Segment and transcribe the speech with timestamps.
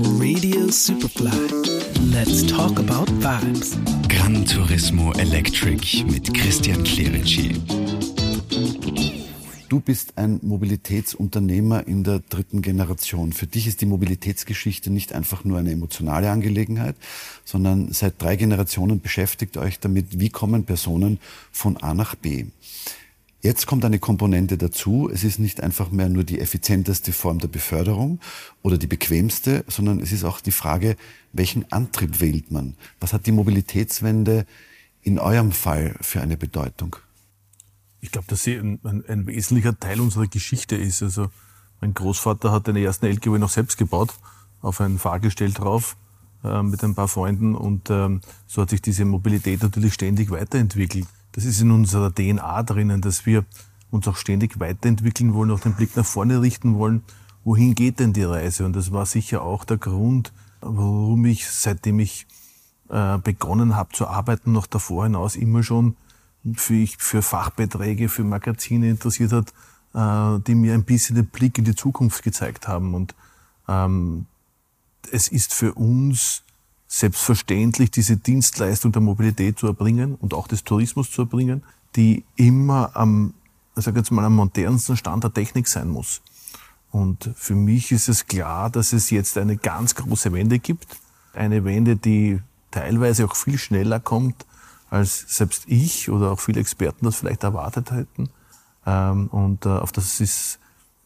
[0.00, 1.32] Radio Superfly.
[2.12, 3.76] Let's talk about vibes.
[4.08, 7.60] Gran Turismo Electric mit Christian Clerici.
[9.68, 13.32] Du bist ein Mobilitätsunternehmer in der dritten Generation.
[13.32, 16.94] Für dich ist die Mobilitätsgeschichte nicht einfach nur eine emotionale Angelegenheit,
[17.44, 21.18] sondern seit drei Generationen beschäftigt euch damit, wie kommen Personen
[21.50, 22.46] von A nach B.
[23.40, 25.08] Jetzt kommt eine Komponente dazu.
[25.12, 28.18] Es ist nicht einfach mehr nur die effizienteste Form der Beförderung
[28.62, 30.96] oder die bequemste, sondern es ist auch die Frage,
[31.32, 32.74] welchen Antrieb wählt man?
[32.98, 34.44] Was hat die Mobilitätswende
[35.02, 36.96] in eurem Fall für eine Bedeutung?
[38.00, 41.02] Ich glaube, dass sie ein, ein, ein, wesentlicher Teil unserer Geschichte ist.
[41.02, 41.30] Also
[41.80, 44.14] mein Großvater hat den ersten LKW noch selbst gebaut,
[44.62, 45.96] auf ein Fahrgestell drauf
[46.42, 51.06] äh, mit ein paar Freunden und ähm, so hat sich diese Mobilität natürlich ständig weiterentwickelt.
[51.38, 53.44] Das ist in unserer DNA drinnen, dass wir
[53.92, 57.04] uns auch ständig weiterentwickeln wollen, auch den Blick nach vorne richten wollen.
[57.44, 58.64] Wohin geht denn die Reise?
[58.64, 62.26] Und das war sicher auch der Grund, warum ich, seitdem ich
[62.88, 65.94] äh, begonnen habe zu arbeiten, noch davor hinaus immer schon
[66.56, 69.52] für, für Fachbeiträge, für Magazine interessiert hat,
[69.94, 72.94] äh, die mir ein bisschen den Blick in die Zukunft gezeigt haben.
[72.94, 73.14] Und
[73.68, 74.26] ähm,
[75.12, 76.42] es ist für uns
[76.88, 81.62] selbstverständlich, diese Dienstleistung der Mobilität zu erbringen und auch des Tourismus zu erbringen,
[81.94, 83.34] die immer am,
[83.74, 86.22] sage jetzt mal, am modernsten Stand der Technik sein muss.
[86.90, 90.86] Und für mich ist es klar, dass es jetzt eine ganz große Wende gibt.
[91.34, 94.46] Eine Wende, die teilweise auch viel schneller kommt,
[94.88, 98.30] als selbst ich oder auch viele Experten das vielleicht erwartet hätten.
[98.86, 100.58] Ähm, und äh, auf das ist,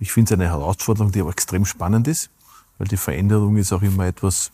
[0.00, 2.30] ich finde es eine Herausforderung, die aber extrem spannend ist,
[2.78, 4.50] weil die Veränderung ist auch immer etwas,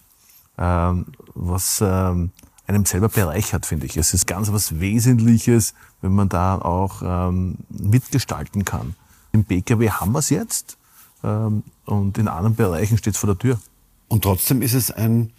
[0.58, 2.30] ähm, was ähm,
[2.66, 3.96] einem selber bereichert, finde ich.
[3.96, 7.30] Es ist ganz was Wesentliches, wenn man da auch
[7.68, 8.94] mitgestalten kann.
[9.32, 10.78] Im PKW haben wir es jetzt
[11.20, 13.60] und in anderen Bereichen steht es vor der Tür.
[14.08, 15.32] Und trotzdem ist es ein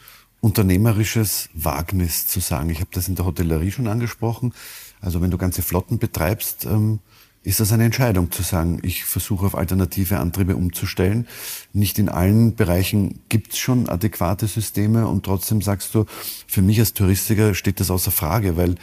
[0.45, 2.69] unternehmerisches Wagnis zu sagen.
[2.69, 4.53] Ich habe das in der Hotellerie schon angesprochen.
[5.01, 6.99] Also wenn du ganze Flotten betreibst, ähm,
[7.45, 11.27] ist das eine Entscheidung zu sagen, ich versuche auf alternative Antriebe umzustellen.
[11.73, 16.05] Nicht in allen Bereichen gibt es schon adäquate Systeme und trotzdem sagst du,
[16.47, 18.75] für mich als Touristiker steht das außer Frage, weil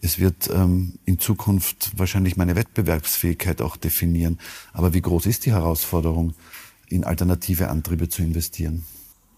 [0.00, 4.38] es wird ähm, in Zukunft wahrscheinlich meine Wettbewerbsfähigkeit auch definieren.
[4.72, 6.34] Aber wie groß ist die Herausforderung,
[6.88, 8.84] in alternative Antriebe zu investieren?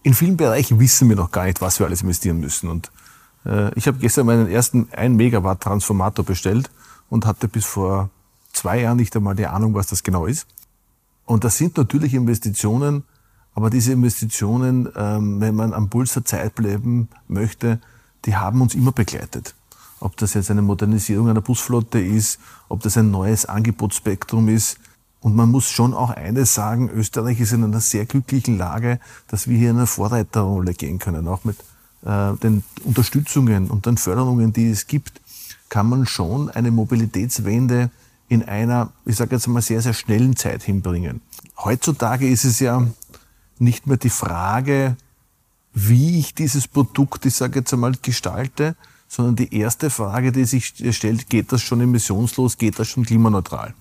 [0.03, 2.69] in vielen Bereichen wissen wir noch gar nicht, was wir alles investieren müssen.
[2.69, 2.91] Und
[3.45, 6.69] äh, ich habe gestern meinen ersten 1 Megawatt Transformator bestellt
[7.09, 8.09] und hatte bis vor
[8.53, 10.47] zwei Jahren nicht einmal die Ahnung, was das genau ist.
[11.25, 13.03] Und das sind natürlich Investitionen,
[13.53, 17.79] aber diese Investitionen, ähm, wenn man am Puls der Zeit bleiben möchte,
[18.25, 19.55] die haben uns immer begleitet.
[19.99, 22.39] Ob das jetzt eine Modernisierung einer Busflotte ist,
[22.69, 24.77] ob das ein neues Angebotsspektrum ist,
[25.21, 29.47] und man muss schon auch eines sagen, Österreich ist in einer sehr glücklichen Lage, dass
[29.47, 31.27] wir hier in eine Vorreiterrolle gehen können.
[31.27, 31.57] Auch mit
[32.03, 35.21] äh, den Unterstützungen und den Förderungen, die es gibt,
[35.69, 37.91] kann man schon eine Mobilitätswende
[38.31, 41.19] in einer, ich sage jetzt mal, sehr, sehr schnellen Zeit hinbringen.
[41.57, 42.87] Heutzutage ist es ja
[43.59, 44.95] nicht mehr die Frage,
[45.73, 48.77] wie ich dieses Produkt, ich sage jetzt einmal, gestalte,
[49.09, 53.73] sondern die erste Frage, die sich stellt, geht das schon emissionslos, geht das schon klimaneutral?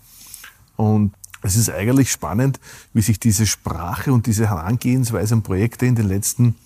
[0.74, 2.58] Und es ist eigentlich spannend,
[2.92, 6.56] wie sich diese Sprache und diese Herangehensweise an Projekte in den letzten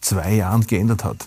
[0.00, 1.26] zwei Jahren geändert hat.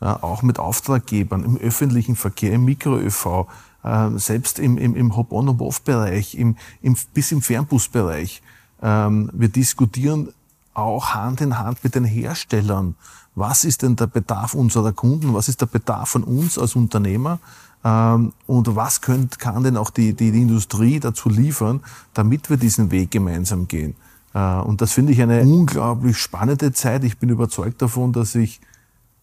[0.00, 3.48] Ja, auch mit Auftraggebern im öffentlichen Verkehr, im Mikro-ÖV,
[3.82, 8.42] äh, selbst im, im, im Hop-on- und Off-Bereich, im, im, bis im Fernbusbereich.
[8.82, 10.32] Ähm, wir diskutieren
[10.74, 12.94] auch Hand in Hand mit den Herstellern.
[13.34, 15.34] Was ist denn der Bedarf unserer Kunden?
[15.34, 17.38] Was ist der Bedarf von uns als Unternehmer?
[17.84, 21.80] Ähm, und was könnt, kann denn auch die, die, die Industrie dazu liefern,
[22.14, 23.94] damit wir diesen Weg gemeinsam gehen?
[24.34, 27.04] Äh, und das finde ich eine unglaublich spannende Zeit.
[27.04, 28.60] Ich bin überzeugt davon, dass ich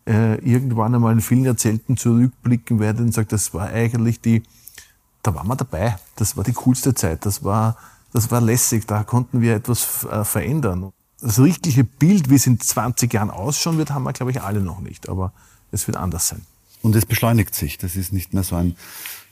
[0.07, 4.43] äh, irgendwann einmal in vielen Jahrzehnten zurückblicken werde und sage, das war eigentlich die,
[5.21, 5.97] da waren wir dabei.
[6.15, 7.25] Das war die coolste Zeit.
[7.25, 7.77] Das war,
[8.13, 8.85] das war lässig.
[8.87, 10.91] Da konnten wir etwas äh, verändern.
[11.19, 14.61] Das richtige Bild, wie es in 20 Jahren ausschauen wird, haben wir, glaube ich, alle
[14.61, 15.09] noch nicht.
[15.09, 15.33] Aber
[15.71, 16.41] es wird anders sein.
[16.81, 17.77] Und es beschleunigt sich.
[17.77, 18.75] Das ist nicht mehr so ein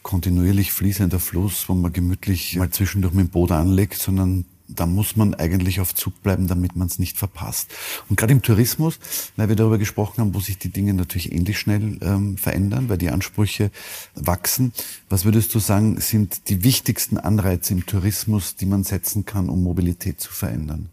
[0.04, 5.16] kontinuierlich fließender Fluss, wo man gemütlich mal zwischendurch mit dem Boot anlegt, sondern da muss
[5.16, 7.70] man eigentlich auf Zug bleiben, damit man es nicht verpasst.
[8.10, 9.00] Und gerade im Tourismus,
[9.36, 12.98] weil wir darüber gesprochen haben, wo sich die Dinge natürlich ähnlich schnell ähm, verändern, weil
[12.98, 13.72] die Ansprüche
[14.16, 14.74] wachsen.
[15.10, 19.64] Was würdest du sagen, sind die wichtigsten Anreize im Tourismus, die man setzen kann, um
[19.64, 20.90] Mobilität zu verändern?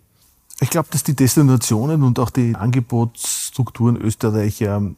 [0.61, 4.97] Ich glaube, dass die Destinationen und auch die Angebotsstrukturen Österreich ähm,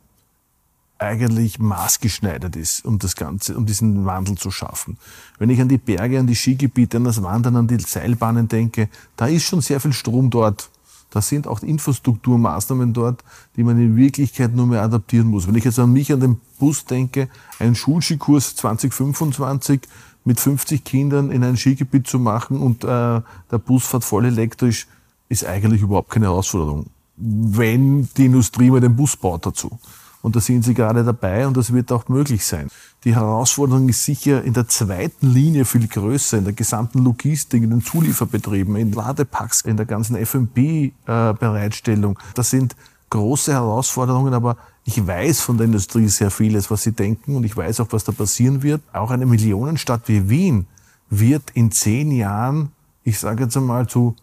[0.99, 4.97] eigentlich maßgeschneidert ist, um das Ganze, um diesen Wandel zu schaffen.
[5.39, 8.89] Wenn ich an die Berge, an die Skigebiete, an das Wandern, an die Seilbahnen denke,
[9.17, 10.71] da ist schon sehr viel Strom dort.
[11.11, 13.23] Das sind auch Infrastrukturmaßnahmen dort,
[13.57, 15.47] die man in Wirklichkeit nur mehr adaptieren muss.
[15.47, 19.83] Wenn ich jetzt an mich, an den Bus denke, einen Schulskikurs 2025
[20.25, 24.89] mit 50 Kindern in ein Skigebiet zu machen und äh, der Bus fährt voll elektrisch,
[25.29, 26.87] ist eigentlich überhaupt keine Herausforderung.
[27.17, 29.79] Wenn die Industrie mal den Bus baut dazu.
[30.25, 32.69] Und da sind sie gerade dabei und das wird auch möglich sein.
[33.05, 37.69] Die Herausforderung ist sicher in der zweiten Linie viel größer, in der gesamten Logistik, in
[37.69, 42.19] den Zulieferbetrieben, in Ladepacks, in der ganzen F&B-Bereitstellung.
[42.35, 42.75] Das sind
[43.11, 44.57] große Herausforderungen, aber
[44.87, 48.05] ich weiß von der Industrie sehr vieles, was sie denken und ich weiß auch, was
[48.05, 48.81] da passieren wird.
[48.95, 50.67] Auch eine Millionenstadt wie Wien
[51.11, 52.73] wird in zehn Jahren,
[53.03, 54.17] ich sage jetzt einmal, zu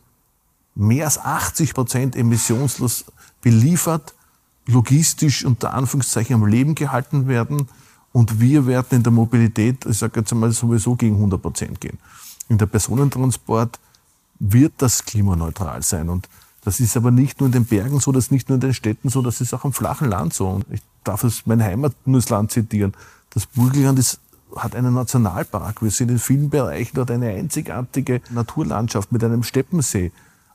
[0.74, 3.06] mehr als 80 Prozent emissionslos
[3.44, 4.16] beliefert
[4.68, 7.68] logistisch unter Anführungszeichen am Leben gehalten werden
[8.12, 11.98] und wir werden in der Mobilität, ich sage jetzt einmal, sowieso gegen 100 Prozent gehen.
[12.50, 13.80] In der Personentransport
[14.40, 16.28] wird das klimaneutral sein und
[16.64, 18.74] das ist aber nicht nur in den Bergen so, das ist nicht nur in den
[18.74, 20.48] Städten so, das ist auch im flachen Land so.
[20.48, 22.94] Und ich darf es mein Heimatbundesland zitieren.
[23.32, 24.20] Das Burgenland ist,
[24.56, 25.82] hat einen Nationalpark.
[25.82, 30.12] Wir sind in vielen Bereichen dort eine einzigartige Naturlandschaft mit einem Steppensee.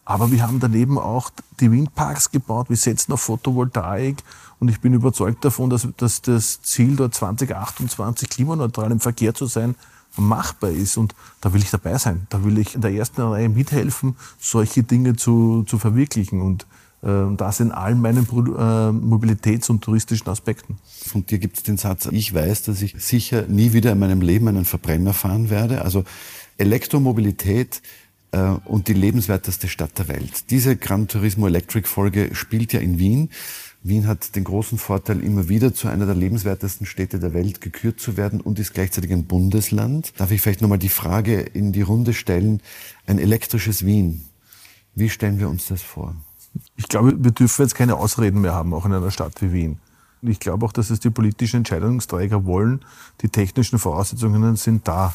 [0.06, 1.30] Aber wir haben daneben auch
[1.60, 2.70] die Windparks gebaut.
[2.70, 4.22] Wir setzen auf Photovoltaik.
[4.60, 9.46] Und ich bin überzeugt davon, dass, dass das Ziel dort 2028 klimaneutral im Verkehr zu
[9.46, 9.74] sein
[10.16, 10.96] machbar ist.
[10.96, 12.28] Und da will ich dabei sein.
[12.30, 16.40] Da will ich in der ersten Reihe mithelfen, solche Dinge zu, zu verwirklichen.
[16.40, 16.66] Und
[17.02, 20.78] äh, das in allen meinen äh, mobilitäts- und touristischen Aspekten.
[21.04, 24.20] Von dir gibt es den Satz, ich weiß, dass ich sicher nie wieder in meinem
[24.20, 25.82] Leben einen Verbrenner fahren werde.
[25.82, 26.04] Also
[26.58, 27.82] Elektromobilität
[28.64, 30.50] und die lebenswerteste Stadt der Welt.
[30.50, 33.30] Diese Gran Turismo Electric Folge spielt ja in Wien.
[33.82, 38.00] Wien hat den großen Vorteil, immer wieder zu einer der lebenswertesten Städte der Welt gekürt
[38.00, 40.12] zu werden und ist gleichzeitig ein Bundesland.
[40.18, 42.60] Darf ich vielleicht nochmal die Frage in die Runde stellen,
[43.06, 44.24] ein elektrisches Wien,
[44.96, 46.16] wie stellen wir uns das vor?
[46.76, 49.78] Ich glaube, wir dürfen jetzt keine Ausreden mehr haben, auch in einer Stadt wie Wien.
[50.22, 52.80] Ich glaube auch, dass es die politischen Entscheidungsträger wollen.
[53.20, 55.14] Die technischen Voraussetzungen sind da.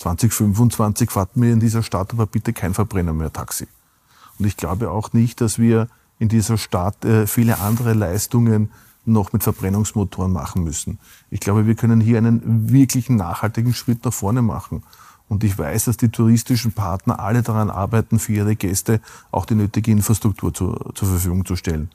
[0.00, 3.66] 2025 fahrt mir in dieser Stadt aber bitte kein Verbrenner mehr Taxi.
[4.38, 5.88] Und ich glaube auch nicht, dass wir
[6.18, 8.70] in dieser Stadt äh, viele andere Leistungen
[9.04, 10.98] noch mit Verbrennungsmotoren machen müssen.
[11.30, 14.82] Ich glaube, wir können hier einen wirklichen nachhaltigen Schritt nach vorne machen.
[15.28, 19.00] Und ich weiß, dass die touristischen Partner alle daran arbeiten, für ihre Gäste
[19.30, 21.90] auch die nötige Infrastruktur zu, zur Verfügung zu stellen.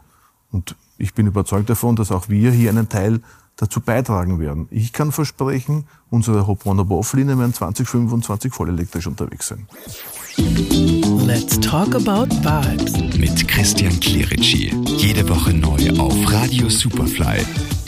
[0.52, 3.22] Und ich bin überzeugt davon, dass auch wir hier einen Teil
[3.56, 4.68] dazu beitragen werden.
[4.72, 9.68] Ich kann versprechen, unsere Hopronner Boff-Linie werden 2025 voll elektrisch unterwegs sein.
[11.26, 13.18] Let's talk about vibes.
[13.18, 14.74] Mit Christian Clerici.
[14.98, 17.85] Jede Woche neu auf Radio Superfly.